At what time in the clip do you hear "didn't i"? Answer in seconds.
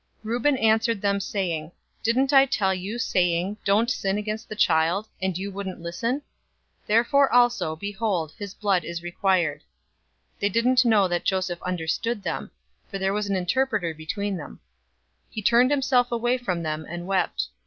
2.01-2.47